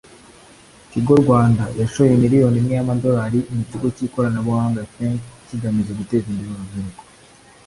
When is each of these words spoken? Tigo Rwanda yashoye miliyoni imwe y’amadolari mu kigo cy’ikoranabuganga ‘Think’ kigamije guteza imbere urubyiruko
Tigo 0.91 1.13
Rwanda 1.23 1.63
yashoye 1.81 2.13
miliyoni 2.23 2.57
imwe 2.61 2.73
y’amadolari 2.77 3.39
mu 3.55 3.63
kigo 3.69 3.87
cy’ikoranabuganga 3.95 4.81
‘Think’ 4.93 5.19
kigamije 5.47 5.91
guteza 5.99 6.25
imbere 6.29 6.49
urubyiruko 6.53 7.01